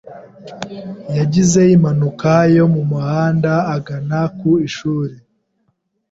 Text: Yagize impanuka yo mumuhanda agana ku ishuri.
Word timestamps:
Yagize 1.17 1.61
impanuka 1.75 2.33
yo 2.55 2.65
mumuhanda 2.73 3.53
agana 3.75 4.19
ku 4.37 4.49
ishuri. 4.67 5.15